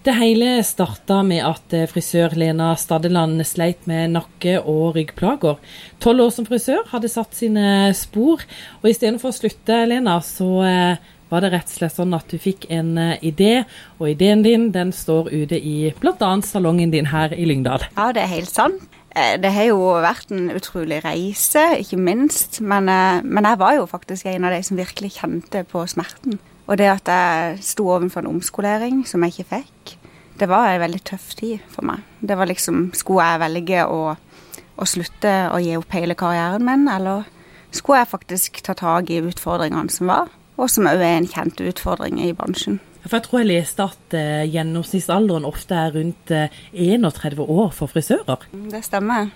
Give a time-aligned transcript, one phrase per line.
[0.00, 5.58] Det hele starta med at eh, frisør Lena Stadeland sleit med nakke- og ryggplager.
[6.00, 8.40] Tolv år som frisør hadde satt sine spor,
[8.80, 12.40] og istedenfor å slutte, Lena, så eh, var det rett og slett sånn at du
[12.40, 13.66] fikk en eh, idé,
[13.98, 16.32] og ideen din den står ute i bl.a.
[16.48, 17.84] salongen din her i Lyngdal.
[17.92, 18.86] Ja, det er helt sant.
[19.10, 22.62] Det har jo vært en utrolig reise, ikke minst.
[22.62, 26.38] Men, men jeg var jo faktisk en av de som virkelig kjente på smerten.
[26.70, 29.96] Og det at jeg sto overfor en omskolering som jeg ikke fikk,
[30.38, 32.04] det var en veldig tøff tid for meg.
[32.22, 36.86] Det var liksom Skulle jeg velge å, å slutte å gi opp hele karrieren min,
[36.88, 37.26] eller
[37.74, 41.60] skulle jeg faktisk ta tak i utfordringene som var, og som òg er en kjent
[41.64, 42.78] utfordring i bransjen.
[43.02, 47.88] For Jeg tror jeg leste at eh, gjennomsnittsalderen ofte er rundt eh, 31 år for
[47.88, 48.44] frisører.
[48.52, 49.30] Det stemmer.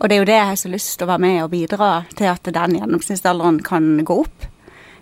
[0.00, 1.90] Og det er jo det jeg har så lyst til å være med og bidra
[2.16, 4.48] til at den gjennomsnittsalderen kan gå opp.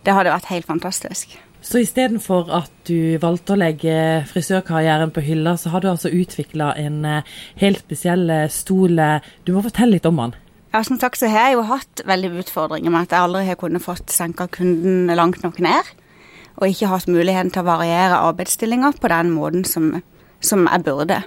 [0.05, 1.39] Det hadde vært helt fantastisk.
[1.65, 3.97] Så istedenfor at du valgte å legge
[4.29, 9.01] frisørkarrieren på hylla, så har du altså utvikla en eh, helt spesiell eh, stol.
[9.49, 10.35] Du må fortelle litt om den.
[10.75, 13.57] Ja, som sagt så har jeg jo hatt veldig utfordringer med at jeg aldri har
[13.61, 15.89] kunnet fått senka kunden langt nok ned.
[16.61, 20.03] Og ikke hatt muligheten til å variere arbeidsstillinger på den måten som,
[20.45, 21.23] som jeg burde.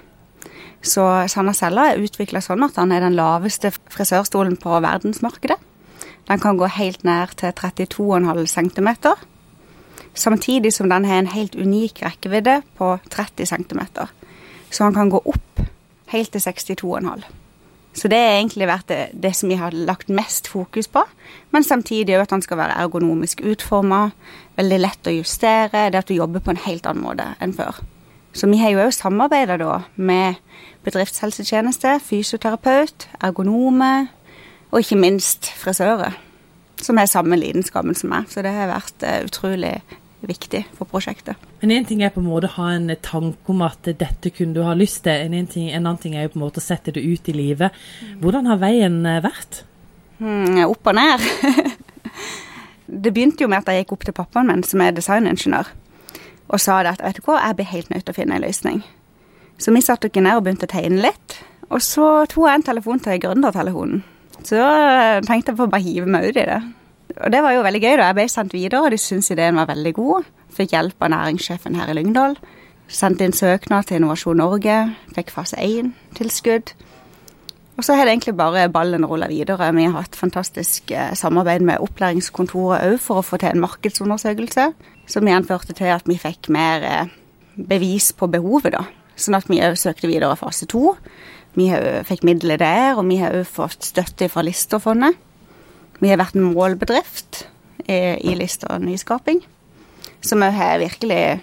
[0.86, 1.02] Så
[1.32, 5.58] Sanna Sella er utvikla sånn at han er den laveste frisørstolen på verdensmarkedet.
[6.28, 8.92] Den kan gå helt ned til 32,5 cm
[10.18, 13.82] samtidig som den har en helt unik rekkevidde på 30 cm.
[14.70, 15.62] Så han kan gå opp
[16.12, 17.22] helt til 62,5.
[17.98, 21.02] Så det har egentlig vært det, det, som vi har lagt mest fokus på.
[21.50, 24.10] Men samtidig òg at han skal være ergonomisk utforma,
[24.58, 25.88] veldig lett å justere.
[25.90, 27.80] Det at du jobber på en helt annen måte enn før.
[28.36, 30.38] Så vi har jo òg samarbeida da med
[30.86, 34.08] bedriftshelsetjeneste, fysioterapeut, ergonome
[34.70, 36.14] og ikke minst frisører.
[36.78, 38.28] Som har samme lidenskapen som meg.
[38.30, 39.74] Så det har vært uh, utrolig
[40.26, 41.38] viktig for prosjektet.
[41.60, 44.56] Men En ting er på en måte å ha en tanke om at dette kunne
[44.56, 46.64] du ha lyst til, en, ting, en annen ting er jo på en måte å
[46.64, 47.74] sette det ut i livet.
[48.22, 49.62] Hvordan har veien eh, vært?
[50.18, 51.26] Mm, opp og ned.
[53.04, 55.70] det begynte jo med at jeg gikk opp til pappaen min, som er designingeniør,
[56.48, 58.46] og sa det at vet du hva, jeg blir helt nødt til å finne en
[58.46, 58.82] løsning.
[59.58, 61.40] Så vi satte oss ned og begynte å tegne litt.
[61.68, 64.04] Og så tok jeg en telefon til gründertelefonen.
[64.46, 64.58] Så
[65.26, 66.60] tenkte jeg på å bare hive meg ut i det.
[67.24, 67.96] Og det var jo veldig gøy.
[67.96, 68.10] da.
[68.10, 70.28] Jeg ble sendt videre, og de syntes ideen var veldig god.
[70.54, 72.36] Fikk hjelp av næringssjefen her i Lyngdal.
[72.88, 74.76] Sendte inn søknad til Innovasjon Norge.
[75.16, 76.72] Fikk fase 1-tilskudd.
[77.78, 79.70] Og så har det egentlig bare ballen rulla videre.
[79.74, 84.72] Vi har hatt fantastisk eh, samarbeid med opplæringskontoret òg for å få til en markedsundersøkelse,
[85.06, 87.12] som igjen førte til at vi fikk mer eh,
[87.54, 88.82] bevis på behovet, da.
[89.18, 90.96] Sånn at vi òg søkte videre fase to.
[91.58, 91.70] Vi
[92.06, 95.18] fikk midler der, og vi har òg fått støtte fra Listerfondet.
[95.98, 97.44] Vi har vært en målbedrift
[97.86, 99.42] i, i Lista nyskaping,
[100.20, 101.40] som har virkelig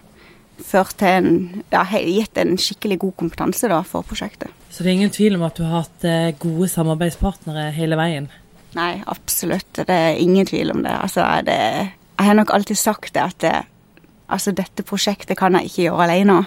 [0.63, 4.53] ført til en ja, gitt en skikkelig god kompetanse da, for prosjektet.
[4.71, 8.29] Så det er ingen tvil om at du har hatt eh, gode samarbeidspartnere hele veien?
[8.75, 9.71] Nei, absolutt.
[9.75, 10.91] Det er ingen tvil om det.
[10.91, 11.57] Altså, det,
[12.15, 13.53] jeg har nok alltid sagt det at det,
[14.27, 16.41] altså, dette prosjektet kan jeg ikke gjøre alene.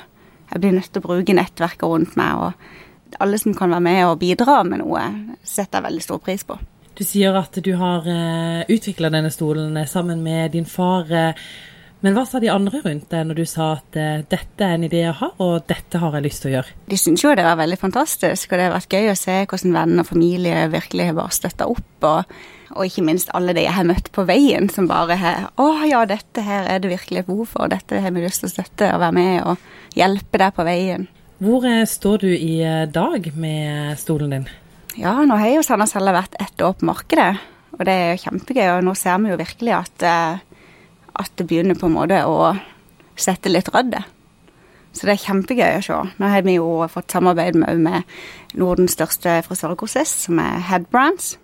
[0.48, 2.48] Jeg blir nødt til å bruke nettverket rundt meg.
[2.48, 5.04] og Alle som kan være med og bidra med noe,
[5.44, 6.58] setter jeg veldig stor pris på.
[6.98, 8.12] Du sier at du har uh,
[8.58, 11.06] eh, utvikla denne stolen eh, sammen med din far.
[11.06, 11.44] Eh,
[12.02, 13.96] men hva sa de andre rundt deg når du sa at
[14.30, 16.76] dette er en idé jeg har, og dette har jeg lyst til å gjøre?
[16.86, 19.74] De syntes jo det var veldig fantastisk, og det har vært gøy å se hvordan
[19.74, 22.06] venner og familie virkelig har bare støtta opp.
[22.06, 22.36] Og,
[22.76, 26.04] og, ikke minst alle de jeg har møtt på veien som bare har Å ja,
[26.06, 29.02] dette her er det virkelig behov for, dette har vi lyst til å støtte og
[29.02, 31.10] være med og hjelpe deg på veien.
[31.42, 31.66] Hvor
[31.98, 32.56] står du i
[32.94, 34.50] dag med stolen din?
[34.96, 37.32] Ja, nå har jo Sandnes Helle vært ett år på markedet,
[37.76, 38.68] og det er jo kjempegøy.
[38.78, 40.38] Og nå ser vi jo virkelig at, eh,
[41.24, 42.54] at det begynner på en måte å
[43.18, 44.06] sette litt rødder.
[44.92, 45.98] Så det er kjempegøy å se.
[46.18, 51.36] Nå har vi jo fått samarbeid med, med Nordens største frisørgrossist, som er Headbrands.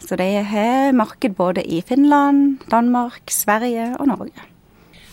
[0.00, 4.48] Så de har marked både i Finland, Danmark, Sverige og Norge.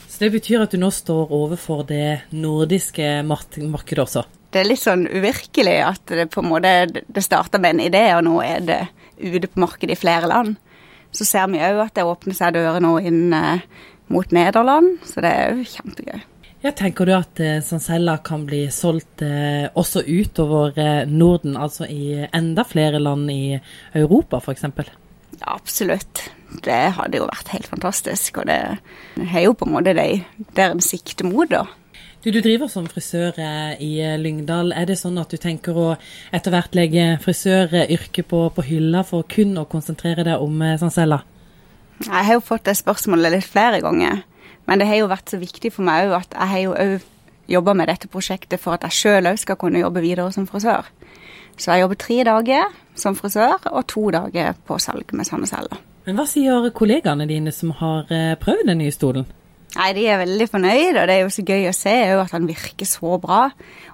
[0.07, 4.23] Så det betyr at du nå står overfor det nordiske markedet også?
[4.53, 8.05] Det er litt sånn uvirkelig at det på en måte det starta med en idé,
[8.15, 8.79] og nå er det
[9.17, 10.55] ute på markedet i flere land.
[11.11, 13.63] Så ser vi òg at det åpner seg dører nå inn eh,
[14.13, 16.25] mot Nederland, så det er jo kjempegøy.
[16.63, 20.77] Ja, tenker du at eh, Sancella kan bli solgt eh, også utover
[21.09, 23.59] Norden, altså i enda flere land i
[23.95, 24.67] Europa f.eks.?
[25.38, 26.27] Ja, absolutt.
[26.63, 28.39] Det hadde jo vært helt fantastisk.
[28.41, 28.61] Og det
[29.27, 30.07] er jo på en måte det
[30.57, 31.65] der en sikter mot, da.
[32.27, 34.74] Du, du driver som frisør eh, i eh, Lyngdal.
[34.75, 35.85] Er det sånn at du tenker å
[36.35, 40.57] etter hvert legge frisøryrket på, på hylla for kun å konsentrere deg om?
[40.59, 44.25] Eh, jeg har jo fått det spørsmålet litt flere ganger.
[44.68, 47.07] Men det har jo vært så viktig for meg òg at jeg har jo òg
[47.56, 50.91] jobba med dette prosjektet for at jeg sjøl òg skal kunne jobbe videre som frisør.
[51.56, 55.80] Så jeg jobber tre dager som frisør og to dager på salg med celler.
[56.03, 58.03] Men hva sier kollegaene dine som har
[58.44, 59.31] prøvd den nye stolen?
[59.75, 62.48] Nei, De er veldig fornøyd, og det er jo så gøy å se at han
[62.50, 63.50] virker så bra.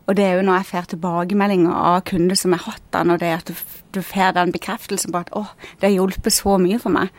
[0.06, 3.20] Og det er jo når jeg får tilbakemeldinger av kunder som har hatt han, og
[3.24, 3.66] det er at du,
[3.96, 5.48] du får den bekreftelsen på at å,
[5.82, 7.12] det har hjulpet så mye for meg.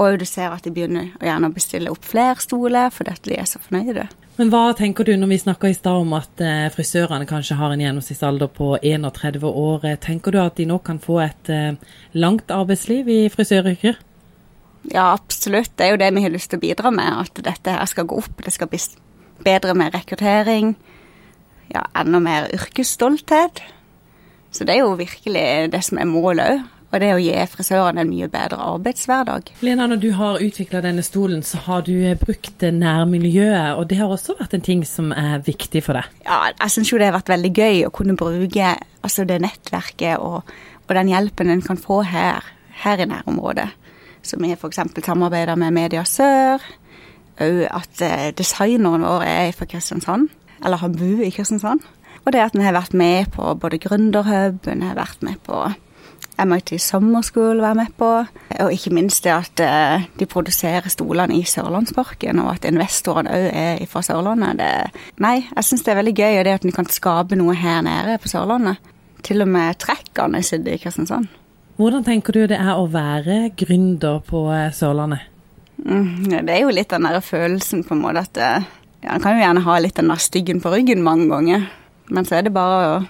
[0.00, 3.48] Og du ser at de begynner å gjerne bestille opp flere stoler fordi de er
[3.48, 4.08] så fornøyde.
[4.38, 7.74] Men hva tenker du når vi snakker i stad om at eh, frisørene kanskje har
[7.74, 9.84] en gjennomsnittsalder på 31 år.
[10.00, 11.76] Tenker du at de nå kan få et eh,
[12.16, 14.00] langt arbeidsliv i frisøryrket?
[14.90, 15.76] Ja, absolutt.
[15.76, 17.22] Det er jo det vi har lyst til å bidra med.
[17.26, 18.42] At dette her skal gå opp.
[18.44, 18.80] Det skal bli
[19.44, 20.74] bedre med rekruttering.
[21.72, 23.62] Ja, enda mer yrkesstolthet.
[24.52, 26.70] Så det er jo virkelig det som er målet òg.
[26.92, 29.54] Og det er å gi frisørene en mye bedre arbeidshverdag.
[29.64, 33.78] Lena, når du har utvikla denne stolen, så har du brukt nærmiljøet.
[33.80, 36.10] Og det har også vært en ting som er viktig for deg?
[36.26, 40.20] Ja, jeg syns jo det har vært veldig gøy å kunne bruke altså det nettverket
[40.20, 40.52] og,
[40.84, 42.44] og den hjelpen en kan få her,
[42.84, 43.70] her i nærområdet.
[44.22, 44.80] Så vi f.eks.
[45.04, 46.62] samarbeider med Media Sør.
[47.42, 50.28] Òg at eh, designeren vår er fra Kristiansand,
[50.62, 51.80] eller har bodd i Kristiansand.
[52.22, 55.64] Og det at vi har vært med på både Gründerhub, vi har vært med på
[56.38, 58.10] MIT Summer School være med på.
[58.60, 63.48] Og ikke minst det at eh, de produserer stolene i Sørlandsparken, og at investorene òg
[63.50, 64.62] er fra Sørlandet.
[64.62, 67.58] Det, nei, jeg syns det er veldig gøy og det at en kan skape noe
[67.58, 68.92] her nede på Sørlandet.
[69.22, 71.30] Til og med trekkene sitter i Kristiansand.
[71.82, 75.24] Hvordan tenker du det er å være gründer på eh, Sørlandet?
[75.82, 78.68] Mm, det er jo litt den der følelsen på en måte at eh,
[79.02, 81.64] ja, En kan jo gjerne ha litt den der styggen på ryggen mange ganger,
[82.06, 83.00] men så er det bare å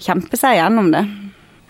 [0.00, 1.02] kjempe seg gjennom det.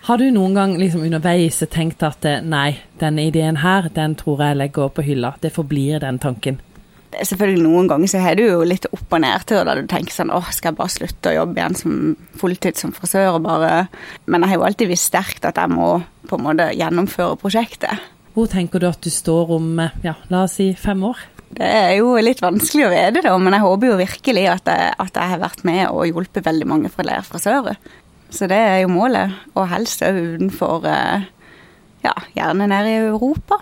[0.07, 4.45] Har du noen gang liksom underveis tenkt at eh, nei, denne ideen her, den tror
[4.45, 5.33] jeg legger på hylla.
[5.43, 6.61] Det forblir den tanken.
[7.25, 10.33] Selvfølgelig Noen ganger så har du jo litt opp- og nedtur da du tenker sånn
[10.33, 11.95] åh, skal jeg bare slutte å jobbe igjen som
[12.37, 13.87] fulltid som frisør og bare
[14.27, 15.97] Men jeg har jo alltid visst sterkt at jeg må
[16.27, 18.03] på en måte gjennomføre prosjektet.
[18.35, 21.21] Hvor tenker du at du står om eh, ja, la oss si fem år?
[21.47, 24.89] Det er jo litt vanskelig å vite, da, men jeg håper jo virkelig at jeg,
[24.99, 27.79] at jeg har vært med og hjulpet veldig mange fra frisører.
[28.29, 31.27] Så det er jo målet, og helst òg utenfor eh,
[32.03, 33.55] Ja, gjerne nede i Europa.